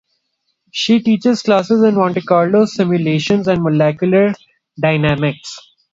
She 0.71 0.99
teaches 0.99 1.43
classes 1.43 1.83
in 1.83 1.93
Monte 1.93 2.21
Carlo 2.21 2.65
simulations 2.65 3.47
and 3.47 3.61
molecular 3.61 4.33
dynamics. 4.81 5.59